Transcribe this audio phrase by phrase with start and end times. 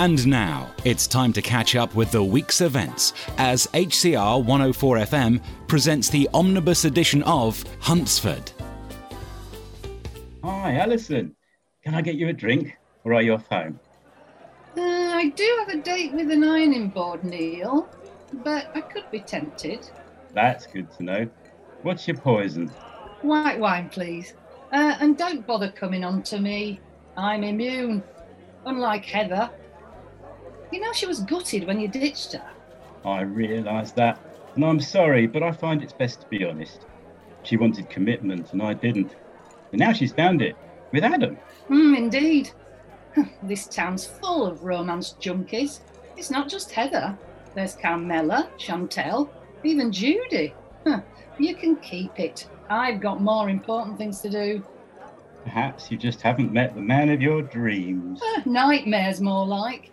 [0.00, 5.42] And now it's time to catch up with the week's events as HCR 104 FM
[5.66, 8.52] presents the omnibus edition of Huntsford.
[10.44, 11.34] Hi, Alison.
[11.82, 13.80] Can I get you a drink or are you off home?
[14.76, 17.88] Uh, I do have a date with an ironing board, Neil,
[18.44, 19.90] but I could be tempted.
[20.32, 21.28] That's good to know.
[21.82, 22.68] What's your poison?
[23.22, 24.34] White wine, please.
[24.70, 26.78] Uh, and don't bother coming on to me.
[27.16, 28.04] I'm immune.
[28.64, 29.50] Unlike Heather.
[30.70, 32.50] You know she was gutted when you ditched her.
[33.04, 34.18] I realise that,
[34.54, 36.80] and I'm sorry, but I find it's best to be honest.
[37.42, 39.14] She wanted commitment, and I didn't.
[39.72, 40.56] And now she's found it
[40.92, 41.36] with Adam.
[41.68, 42.50] Hmm, indeed.
[43.42, 45.80] this town's full of romance junkies.
[46.16, 47.16] It's not just Heather.
[47.54, 49.30] There's Carmela, Chantel,
[49.64, 50.54] even Judy.
[50.86, 51.00] Huh,
[51.38, 52.48] you can keep it.
[52.68, 54.64] I've got more important things to do.
[55.44, 58.20] Perhaps you just haven't met the man of your dreams.
[58.22, 59.90] Uh, nightmares, more like.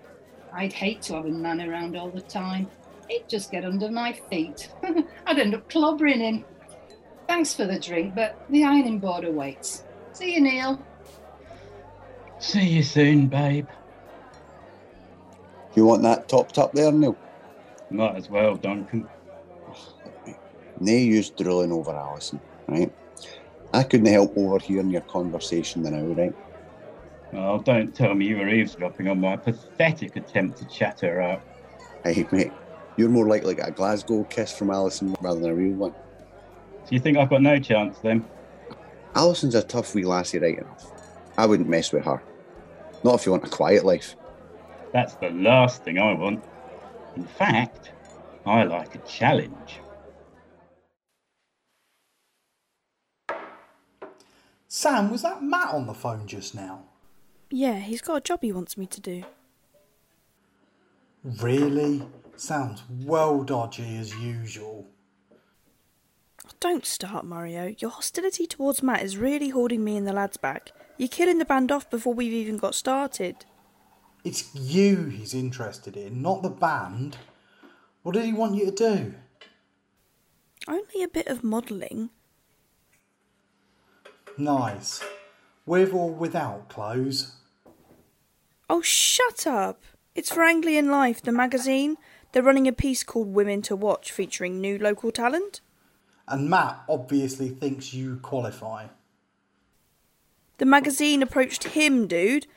[0.56, 2.70] I'd hate to have a man around all the time.
[3.10, 4.72] He'd just get under my feet.
[5.28, 6.46] I'd end up clobbering him.
[7.28, 9.84] Thanks for the drink, but the ironing board awaits.
[10.14, 10.82] See you, Neil.
[12.40, 13.68] See you soon, babe.
[15.76, 17.18] You want that topped up there, Neil?
[17.90, 19.10] Might as well, Duncan.
[20.80, 22.94] No use drooling over Alison, right?
[23.74, 26.34] I couldn't help overhearing your conversation the now, right?
[27.34, 31.46] Oh, don't tell me you were eavesdropping on my pathetic attempt to chat her up.
[32.04, 32.52] Hey, mate,
[32.98, 35.94] you're more likely to get a Glasgow kiss from Alison rather than a real one.
[36.86, 38.26] So you think I've got no chance then?
[39.16, 40.92] Alison's a tough wee lassie, right enough.
[41.38, 42.22] I wouldn't mess with her.
[43.04, 44.16] Not if you want a quiet life.
[44.94, 46.44] That's the last thing I want.
[47.16, 47.92] In fact,
[48.46, 49.80] I like a challenge.
[54.68, 56.84] Sam, was that Matt on the phone just now?
[57.58, 59.24] Yeah, he's got a job he wants me to do.
[61.24, 62.06] Really?
[62.36, 64.90] Sounds well dodgy as usual.
[66.60, 67.74] Don't start, Mario.
[67.80, 70.74] Your hostility towards Matt is really holding me and the lads back.
[70.98, 73.46] You're killing the band off before we've even got started.
[74.26, 77.16] It's you he's interested in, not the band.
[78.04, 79.14] What did he want you to do?
[80.68, 82.10] Only a bit of modelling.
[84.38, 85.02] Nice.
[85.66, 87.38] With or without clothes?
[88.70, 89.84] Oh, shut up!
[90.16, 91.98] It's for Anglian Life, the magazine.
[92.32, 95.62] They're running a piece called Women to Watch featuring new local talent.
[96.28, 98.88] And Matt obviously thinks you qualify.
[100.58, 102.48] The magazine approached him, dude.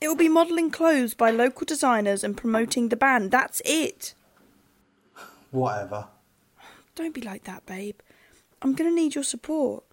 [0.00, 3.30] It will be modelling clothes by local designers and promoting the band.
[3.30, 4.14] That's it.
[5.50, 6.08] Whatever.
[6.94, 7.98] Don't be like that, babe.
[8.60, 9.84] I'm going to need your support.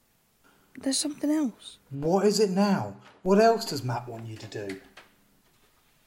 [0.78, 1.78] There's something else.
[1.92, 2.96] What is it now?
[3.22, 4.80] What else does Matt want you to do?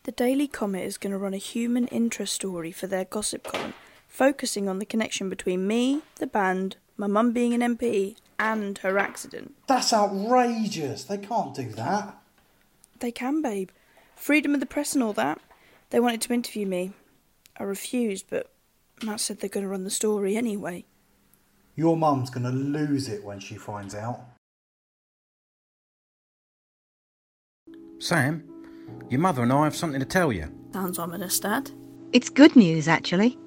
[0.07, 3.75] The Daily Comet is going to run a human interest story for their gossip column,
[4.07, 9.01] focusing on the connection between me, the band, my mum being an MP, and her
[9.01, 9.57] accident.
[9.67, 11.03] That's outrageous.
[11.03, 12.17] They can't do that.
[13.01, 13.71] They can, babe.
[14.15, 15.41] Freedom of the press and all that.
[15.91, 16.93] They wanted to interview me.
[17.59, 18.49] I refused, but
[19.03, 20.85] Matt said they're going to run the story anyway.
[21.75, 24.21] Your mum's going to lose it when she finds out.
[27.99, 28.56] Sam,
[29.11, 30.51] your mother and I have something to tell you.
[30.73, 31.71] Sounds ominous, Dad.
[32.13, 33.39] It's good news, actually.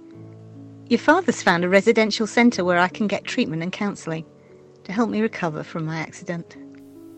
[0.87, 4.25] Your father's found a residential centre where I can get treatment and counselling
[4.83, 6.57] to help me recover from my accident.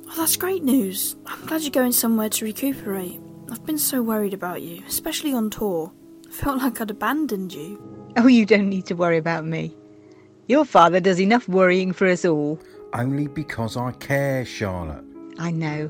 [0.08, 1.16] Oh, that's great news.
[1.26, 3.20] I'm glad you're going somewhere to recuperate.
[3.50, 5.92] I've been so worried about you, especially on tour.
[6.28, 7.82] I felt like I'd abandoned you.
[8.18, 9.74] Oh, you don't need to worry about me.
[10.48, 12.60] Your father does enough worrying for us all.
[12.94, 15.06] Only because I care, Charlotte.
[15.40, 15.90] I know.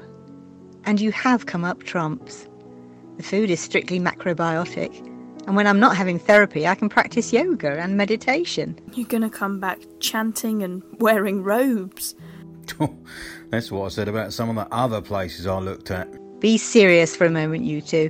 [0.85, 2.47] And you have come up trumps.
[3.17, 5.07] The food is strictly macrobiotic,
[5.47, 8.79] and when I'm not having therapy, I can practice yoga and meditation.
[8.93, 12.15] You're gonna come back chanting and wearing robes.
[12.79, 12.95] Oh,
[13.49, 16.07] that's what I said about some of the other places I looked at.
[16.39, 18.09] Be serious for a moment, you two.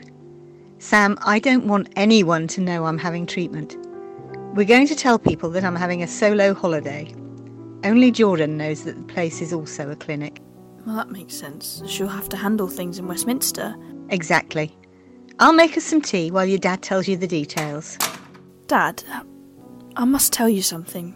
[0.78, 3.76] Sam, I don't want anyone to know I'm having treatment.
[4.54, 7.14] We're going to tell people that I'm having a solo holiday.
[7.84, 10.42] Only Jordan knows that the place is also a clinic.
[10.86, 11.82] Well, that makes sense.
[11.86, 13.76] She'll have to handle things in Westminster.
[14.10, 14.76] Exactly.
[15.40, 17.98] I'll make us some tea while your dad tells you the details.
[18.68, 19.04] Dad,
[19.96, 21.16] I must tell you something.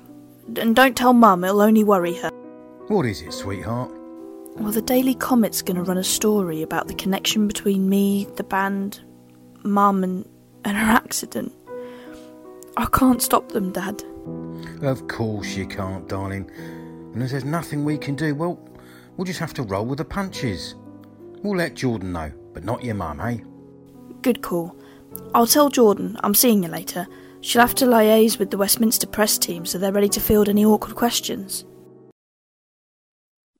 [0.58, 2.30] And don't tell Mum, it'll only worry her.
[2.88, 3.92] What is it, sweetheart?
[4.58, 8.44] Well, the Daily Comet's going to run a story about the connection between me, the
[8.44, 9.02] band,
[9.64, 10.30] Mum, and,
[10.64, 11.52] and her accident.
[12.78, 14.04] I can't stop them, Dad.
[14.82, 16.50] Of course you can't, darling.
[17.14, 18.60] And if there's nothing we can do, well,
[19.18, 20.76] we'll just have to roll with the punches.
[21.44, 23.38] We'll let Jordan know, but not your mum, eh?
[24.22, 24.76] Good call.
[25.34, 27.08] I'll tell Jordan I'm seeing you later.
[27.42, 30.66] She'll have to liaise with the Westminster press team so they're ready to field any
[30.66, 31.66] awkward questions.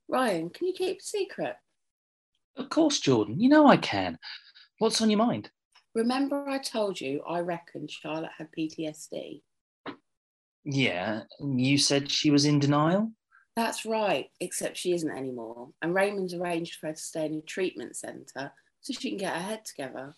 [0.08, 1.56] Ryan, can you keep a secret?
[2.58, 3.40] Of course, Jordan.
[3.40, 4.18] You know I can.
[4.80, 5.52] What's on your mind?
[5.94, 9.42] Remember, I told you I reckon Charlotte had PTSD?
[10.64, 13.12] Yeah, you said she was in denial?
[13.56, 15.70] That's right, except she isn't anymore.
[15.82, 19.34] And Raymond's arranged for her to stay in a treatment centre so she can get
[19.34, 20.14] her head together.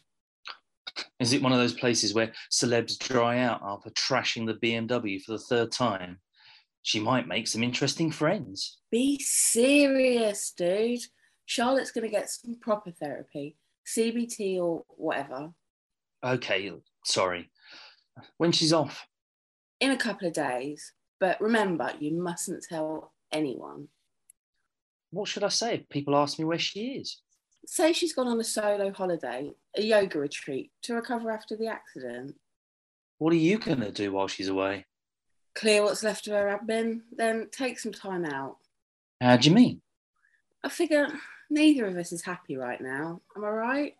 [1.20, 5.34] Is it one of those places where celebs dry out after trashing the BMW for
[5.34, 6.20] the third time?
[6.82, 8.78] She might make some interesting friends.
[8.92, 11.02] Be serious, dude.
[11.46, 13.56] Charlotte's going to get some proper therapy,
[13.86, 15.52] CBT or whatever,
[16.24, 16.72] Okay,
[17.06, 17.52] sorry.
[18.38, 19.06] When she's off?
[19.80, 20.94] in a couple of days.
[21.20, 23.88] But remember, you mustn't tell anyone.
[25.12, 27.22] What should I say if people ask me where she is?
[27.66, 32.36] Say she's gone on a solo holiday, a yoga retreat to recover after the accident.
[33.18, 34.86] What are you going to do while she's away?
[35.56, 38.58] Clear what's left of her admin, then take some time out.
[39.20, 39.82] How do you mean?
[40.64, 41.08] I figure
[41.50, 43.22] neither of us is happy right now.
[43.36, 43.94] Am I right?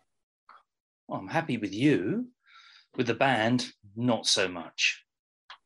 [1.08, 2.28] Well, I'm happy with you.
[2.96, 5.04] With the band, not so much.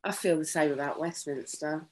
[0.05, 1.87] I feel the same about Westminster.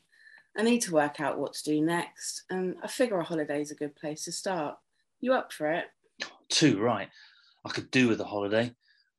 [0.61, 3.75] I need to work out what to do next, and I figure a holiday's a
[3.75, 4.77] good place to start.
[5.23, 5.87] You up for it?
[6.51, 7.09] Too right.
[7.65, 8.75] I could do with a holiday.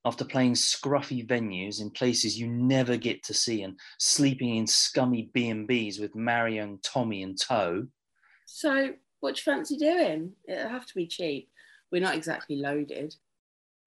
[0.05, 5.31] After playing scruffy venues in places you never get to see and sleeping in scummy
[5.33, 7.87] B&Bs with Marion, Tommy and tow.
[8.45, 10.33] So, what do you fancy doing?
[10.47, 11.49] It'll have to be cheap.
[11.91, 13.15] We're not exactly loaded.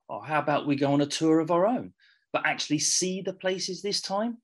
[0.09, 1.93] Or how about we go on a tour of our own,
[2.33, 4.39] but actually see the places this time?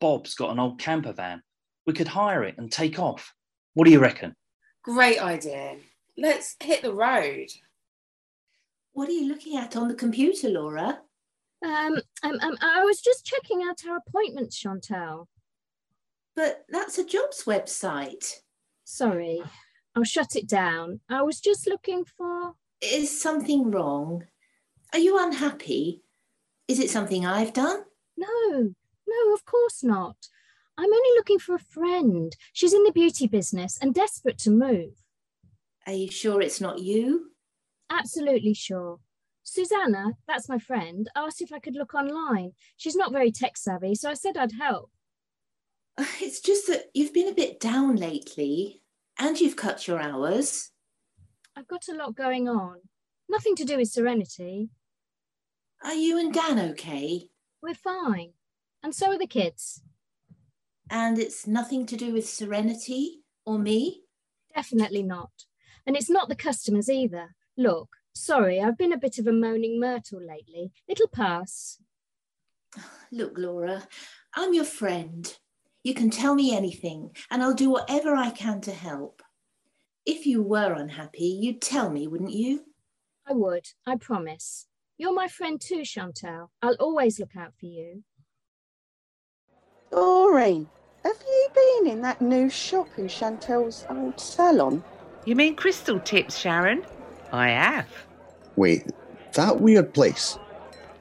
[0.00, 1.42] Bob's got an old camper van.
[1.86, 3.32] We could hire it and take off.
[3.74, 4.34] What do you reckon?
[4.82, 5.76] Great idea.
[6.18, 7.48] Let's hit the road.
[8.92, 11.00] What are you looking at on the computer, Laura?
[11.64, 15.26] Um, um, um, I was just checking out our appointments, Chantel.
[16.34, 18.40] But that's a jobs website.
[18.84, 19.42] Sorry,
[19.94, 21.00] I'll shut it down.
[21.08, 22.54] I was just looking for.
[22.80, 24.24] Is something wrong?
[24.92, 26.02] Are you unhappy?
[26.68, 27.84] Is it something I've done?
[28.16, 28.74] No,
[29.06, 30.16] no, of course not.
[30.78, 32.36] I'm only looking for a friend.
[32.52, 34.92] She's in the beauty business and desperate to move.
[35.86, 37.30] Are you sure it's not you?
[37.90, 38.98] Absolutely sure.
[39.42, 42.52] Susanna, that's my friend, asked if I could look online.
[42.76, 44.90] She's not very tech savvy, so I said I'd help.
[46.20, 48.82] It's just that you've been a bit down lately
[49.18, 50.72] and you've cut your hours.
[51.56, 52.80] I've got a lot going on.
[53.28, 54.68] Nothing to do with Serenity.
[55.82, 57.28] Are you and Dan okay?
[57.62, 58.32] We're fine.
[58.82, 59.82] And so are the kids.
[60.90, 64.02] And it's nothing to do with Serenity or me?
[64.54, 65.30] Definitely not.
[65.86, 67.34] And it's not the customers either.
[67.56, 70.72] Look, sorry, I've been a bit of a moaning myrtle lately.
[70.88, 71.78] It'll pass.
[73.12, 73.86] Look, Laura,
[74.34, 75.36] I'm your friend.
[75.82, 79.22] You can tell me anything, and I'll do whatever I can to help.
[80.04, 82.64] If you were unhappy, you'd tell me, wouldn't you?
[83.26, 84.66] I would, I promise.
[84.98, 86.48] You're my friend too, Chantel.
[86.62, 88.02] I'll always look out for you.
[89.90, 90.68] Doreen,
[91.06, 94.82] have you been in that new shop in Chantel's old salon?
[95.24, 96.84] You mean Crystal Tipps, Sharon?
[97.32, 97.86] I have.
[98.56, 98.86] Wait,
[99.34, 100.36] that weird place?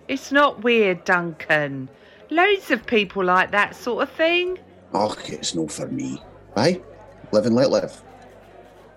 [0.07, 1.89] It's not weird, Duncan.
[2.29, 4.59] Loads of people like that sort of thing.
[4.93, 6.21] Och, it's no for me.
[6.55, 6.81] Aye,
[7.31, 8.01] live and let live.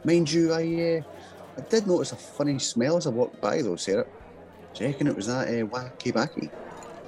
[0.04, 0.62] Mind you, I
[0.98, 1.02] uh,
[1.56, 4.06] I did notice a funny smell as I walked by though, Sarah.
[4.74, 6.50] Do you reckon it was that uh, wacky backy?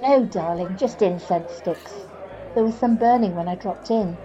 [0.01, 1.93] No, darling, just incense sticks.
[2.53, 4.17] There was some burning when I dropped in.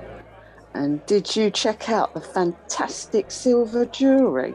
[0.74, 4.54] And did you check out the fantastic silver jewellery?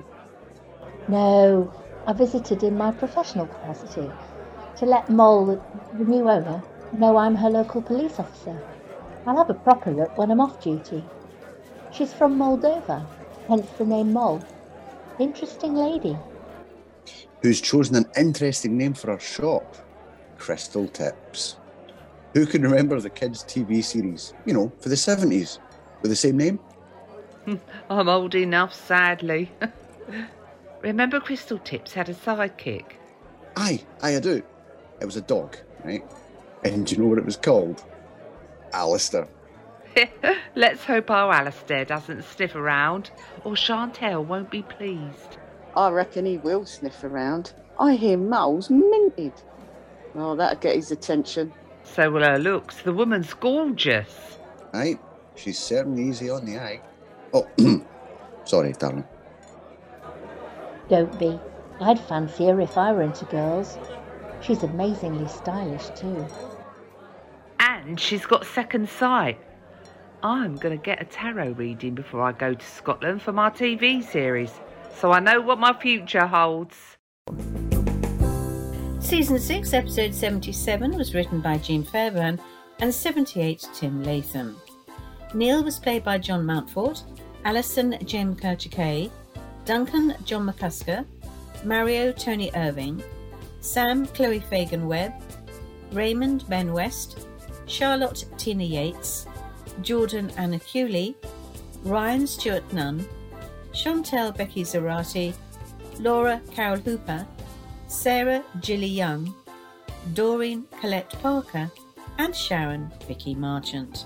[1.08, 1.74] No,
[2.06, 4.10] I visited in my professional capacity
[4.78, 5.62] to let Moll, the,
[5.98, 6.62] the new owner,
[6.98, 8.62] know I'm her local police officer.
[9.26, 11.04] I'll have a proper look when I'm off duty.
[11.92, 13.06] She's from Moldova,
[13.48, 14.44] hence the name Moll.
[15.20, 16.18] Interesting lady.
[17.42, 19.76] Who's chosen an interesting name for her shop?
[20.38, 21.58] Crystal Tipps.
[22.34, 25.60] Who can remember the kids' TV series, you know, for the 70s,
[26.02, 26.60] with the same name?
[27.90, 29.52] I'm old enough, sadly.
[30.82, 32.86] Remember Crystal Tipps had a sidekick?
[33.56, 34.42] Aye, aye, I do.
[35.00, 36.04] It was a dog, right?
[36.64, 37.84] And do you know what it was called?
[38.74, 39.28] Alistair.
[40.56, 43.12] Let's hope our Alistair doesn't sniff around,
[43.44, 45.38] or Chantel won't be pleased.
[45.76, 47.54] I reckon he will sniff around.
[47.80, 49.34] I hear Mole's minted.
[50.16, 51.54] Oh, that'll get his attention.
[51.94, 52.82] So uh, will her looks.
[52.82, 54.38] The woman's gorgeous.
[54.74, 54.98] Aye,
[55.36, 56.82] she's certainly easy on the eye.
[57.34, 57.48] Oh,
[58.46, 59.04] sorry, darling.
[60.90, 61.40] Don't be.
[61.82, 63.78] I'd fancy her if I were into girls.
[64.42, 66.26] She's amazingly stylish too.
[67.60, 69.40] And she's got second sight.
[70.24, 74.04] I'm going to get a tarot reading before I go to Scotland for my TV
[74.04, 74.52] series,
[74.96, 76.98] so I know what my future holds.
[79.12, 82.40] Season 6, episode 77 was written by Gene Fairburn
[82.80, 84.56] and 78 Tim Latham.
[85.34, 87.04] Neil was played by John Mountfort,
[87.44, 89.12] Alison Jem Kerchakay,
[89.66, 91.06] Duncan John McCusker,
[91.66, 93.04] Mario Tony Irving,
[93.60, 95.12] Sam Chloe Fagan Webb,
[95.92, 97.28] Raymond Ben West,
[97.66, 99.26] Charlotte Tina Yates,
[99.82, 101.18] Jordan Anna Cooley,
[101.84, 103.06] Ryan Stewart Nunn,
[103.74, 105.34] Chantel Becky Zarati,
[106.00, 107.28] Laura Carol Hooper,
[107.92, 109.36] Sarah Gilly Young,
[110.14, 111.70] Doreen Colette Parker,
[112.20, 114.06] and Sharon Vicky Marchant.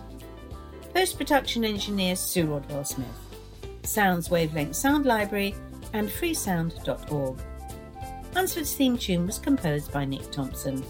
[0.92, 3.08] Post production engineer Sue Rodwell Smith.
[3.84, 5.54] Sounds Wavelength Sound Library
[5.94, 7.39] and freesound.org.
[8.34, 10.84] Hunsford's theme tune was composed by Nick Thompson.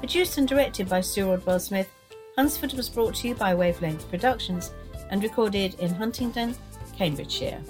[0.00, 1.88] Produced and directed by Sue Rodwell Smith,
[2.36, 4.72] Hunsford was brought to you by Wavelength Productions
[5.10, 6.56] and recorded in Huntingdon,
[6.98, 7.62] Cambridgeshire.